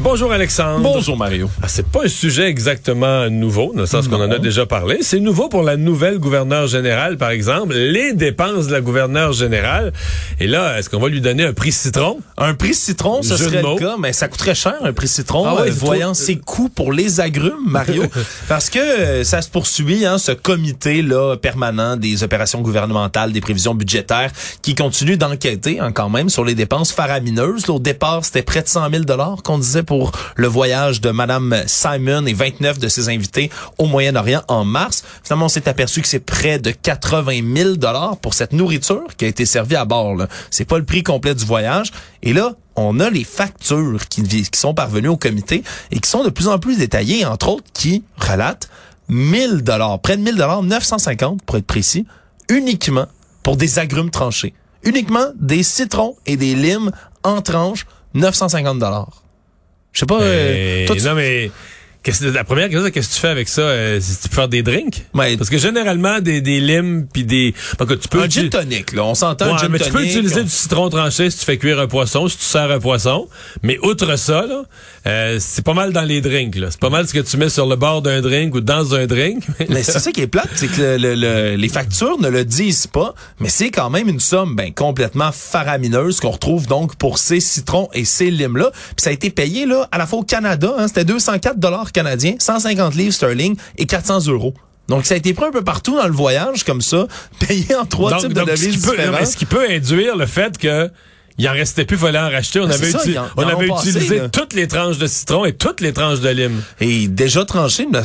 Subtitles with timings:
[0.00, 0.80] Bonjour Alexandre.
[0.80, 1.50] Bonjour Mario.
[1.60, 4.98] Ah, c'est pas un sujet exactement nouveau, dans le sens qu'on en a déjà parlé.
[5.02, 9.92] C'est nouveau pour la nouvelle gouverneure générale, par exemple, les dépenses de la gouverneure générale.
[10.38, 12.20] Et là, est-ce qu'on va lui donner un prix citron?
[12.36, 15.44] Un prix citron, ce Jeu serait le cas, mais ça coûterait cher un prix citron,
[15.44, 18.04] Ah ouais, euh, voyant ses coûts pour les agrumes, Mario.
[18.48, 23.40] parce que euh, ça se poursuit, hein, ce comité là permanent des opérations gouvernementales, des
[23.40, 24.30] prévisions budgétaires,
[24.62, 27.66] qui continue d'enquêter hein, quand même sur les dépenses faramineuses.
[27.66, 31.10] Là, au départ, c'était près de 100 000 dollars qu'on disait pour le voyage de
[31.10, 35.02] Madame Simon et 29 de ses invités au Moyen-Orient en mars.
[35.24, 39.24] Finalement, on s'est aperçu que c'est près de 80 000 dollars pour cette nourriture qui
[39.24, 40.26] a été servie à bord.
[40.50, 41.90] C'est pas le prix complet du voyage.
[42.22, 46.28] Et là, on a les factures qui sont parvenues au comité et qui sont de
[46.28, 48.68] plus en plus détaillées, entre autres, qui relatent
[49.08, 52.04] 1000 dollars, près de 1000 dollars, 950 pour être précis,
[52.50, 53.06] uniquement
[53.42, 54.52] pour des agrumes tranchés.
[54.82, 56.90] Uniquement des citrons et des limes
[57.22, 59.22] en tranches, 950 dollars.
[59.98, 61.50] Je sais pas, euh, toi, tu- Non, mais
[62.10, 63.62] qu'est-ce- la première question, qu'est-ce que tu fais avec ça?
[63.62, 65.04] Euh, si tu peux faire des drinks?
[65.14, 65.36] Ouais.
[65.36, 67.54] Parce que généralement, des, des limes puis des...
[67.78, 68.22] Que tu peux...
[68.22, 71.30] un gin tonic, là, on s'entend, Ouais, mais tu peux utiliser on- du citron tranché
[71.30, 73.28] si tu fais cuire un poisson, si tu sers un poisson.
[73.62, 74.62] Mais outre ça, là,
[75.06, 76.56] euh, c'est pas mal dans les drinks.
[76.56, 76.68] là.
[76.70, 79.06] C'est pas mal ce que tu mets sur le bord d'un drink ou dans un
[79.06, 79.42] drink.
[79.68, 82.44] Mais c'est ça qui est plate, c'est que le- le- le- les factures ne le
[82.44, 87.18] disent pas, mais c'est quand même une somme ben, complètement faramineuse qu'on retrouve donc pour
[87.18, 88.70] ces citrons et ces limes-là.
[88.72, 91.92] Puis ça a été payé là à la fois au Canada, hein, c'était 204 dollars
[91.98, 94.54] canadiens, 150 livres sterling et 400 euros.
[94.86, 97.08] Donc ça a été pris un peu partout dans le voyage comme ça,
[97.46, 99.26] payé en trois donc, types de devises différentes.
[99.26, 100.90] ce qui peut induire le fait que
[101.38, 102.60] il en restait plus, fallait en racheter.
[102.60, 104.20] On Ah, avait, c'est ça, uti- ils en- on ils en avait ont passé, utilisé
[104.32, 106.60] toutes les tranches de citron et toutes les tranches de lime.
[106.80, 108.02] Et déjà tranché, ben,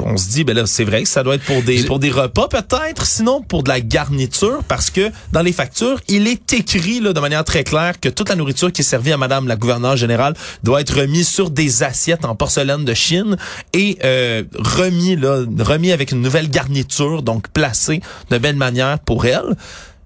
[0.00, 2.10] on se dit, ben là, c'est vrai que ça doit être pour des, pour des
[2.10, 7.00] repas peut-être, sinon pour de la garniture, parce que dans les factures, il est écrit
[7.00, 9.56] là, de manière très claire que toute la nourriture qui est servie à Madame la
[9.56, 13.36] gouverneure générale doit être remise sur des assiettes en porcelaine de Chine
[13.72, 18.00] et euh, remis là, remis avec une nouvelle garniture, donc placée
[18.30, 19.56] de belle manière pour elle.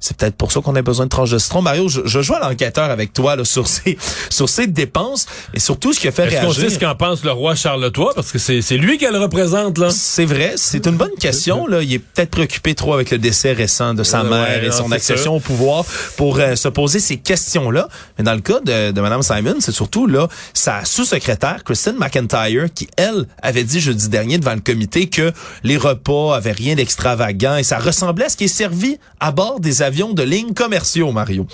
[0.00, 1.61] C'est peut-être pour ça qu'on a besoin de tranches de citron.
[1.62, 3.99] Mario, je, je joue à l'enquêteur avec toi là, sur ces
[4.31, 6.62] sur ces dépenses et surtout ce qui a fait Est-ce qu'on réagir.
[6.71, 8.06] sait ce qu'en pense le roi Charles III?
[8.15, 9.91] Parce que c'est c'est lui qu'elle représente, là.
[9.91, 11.66] C'est vrai, c'est une bonne question.
[11.66, 14.71] Là, il est peut-être préoccupé trop avec le décès récent de sa Ouais, mère et
[14.72, 15.84] son accession au pouvoir
[16.16, 17.89] pour euh, se poser ces questions-là.
[18.19, 22.66] Mais dans le cas de, de Mme Simon, c'est surtout là sa sous-secrétaire Kristen McIntyre
[22.75, 27.56] qui elle avait dit jeudi dernier devant le comité que les repas avaient rien d'extravagant
[27.56, 31.12] et ça ressemblait à ce qui est servi à bord des avions de ligne commerciaux,
[31.12, 31.47] Mario.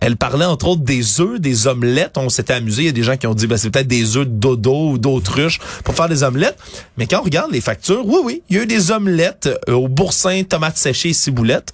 [0.00, 2.18] Elle parlait entre autres des œufs, des omelettes.
[2.18, 2.82] On s'était amusé.
[2.82, 4.90] Il y a des gens qui ont dit ben, c'est peut-être des œufs de dodo
[4.90, 6.58] ou d'autruche pour faire des omelettes.
[6.98, 9.72] Mais quand on regarde les factures, oui, oui, il y a eu des omelettes euh,
[9.74, 11.72] au boursin, tomates séchées et ciboulettes.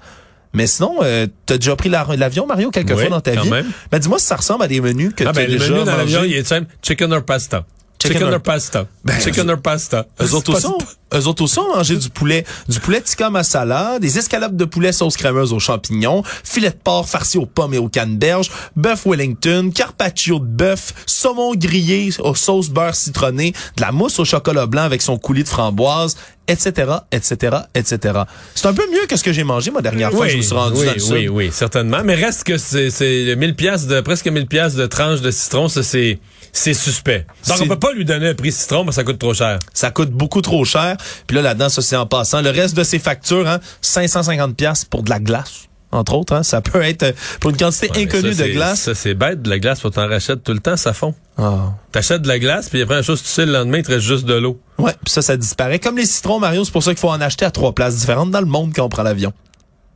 [0.53, 3.49] Mais sinon, euh, t'as déjà pris la- l'avion, Mario, quelquefois Oui, dans ta vie?
[3.51, 3.71] même.
[3.91, 5.73] Ben, dis-moi si ça ressemble à des menus que Ah tu as ben, le déjà
[5.73, 6.67] menu dans l'avion, il est simple.
[6.83, 7.65] Chicken or pasta.
[8.03, 8.87] Chicken Chicken, or- or pasta.
[9.05, 10.07] Ben, Chicken or pasta.
[10.21, 10.67] Eux autres aussi,
[11.15, 14.93] eux autres aussi ont mangé du poulet, du poulet tikka masala, des escalopes de poulet
[14.93, 19.71] sauce crémeuse aux champignons, filet de porc farci aux pommes et aux canneberges, bœuf Wellington,
[19.75, 24.83] carpaccio de bœuf, saumon grillé aux sauces beurre citronné, de la mousse au chocolat blanc
[24.83, 26.17] avec son coulis de framboise,
[26.51, 28.21] etc., etc., etc.
[28.55, 30.43] C'est un peu mieux que ce que j'ai mangé, ma dernière fois que je me
[30.43, 31.29] suis rendu oui, dans le oui, sud.
[31.31, 32.01] oui, certainement.
[32.05, 35.69] Mais reste que c'est, c'est 1000 pièces de, presque 1000 pièces de tranche de citron,
[35.69, 36.19] ça, c'est,
[36.53, 37.27] c'est suspect.
[37.47, 39.59] Donc, on peut pas lui donner un prix citron, parce que ça coûte trop cher.
[39.73, 40.97] Ça coûte beaucoup trop cher.
[41.27, 42.43] Puis là, là-dedans, ça c'est en passant.
[42.43, 45.69] Le reste de ces factures, hein, 550 pièces pour de la glace.
[45.93, 48.81] Entre autres, hein, ça peut être euh, pour une quantité Ouais, inconnue ça, de glace.
[48.83, 51.15] Ça, c'est bête, de la glace, faut t'en rachètes tout le temps, ça fond.
[51.37, 51.73] Ah.
[51.91, 54.07] T'achètes de la glace, puis après, la chose, tu sais, le lendemain, il te reste
[54.07, 54.61] juste de l'eau.
[54.79, 55.81] Ouais, puis ça, ça disparaît.
[55.81, 58.31] Comme les citrons, Mario, c'est pour ça qu'il faut en acheter à trois places différentes
[58.31, 59.33] dans le monde quand on prend l'avion.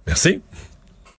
[0.06, 0.40] Merci.